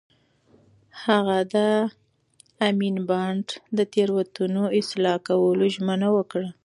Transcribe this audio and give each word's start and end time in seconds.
هغه 1.03 1.37
د 1.53 1.55
امین 2.69 2.95
بانډ 3.09 3.47
د 3.77 3.79
تېروتنو 3.93 4.63
اصلاح 4.79 5.17
کولو 5.27 5.65
ژمنه 5.75 6.07
وکړه. 6.17 6.49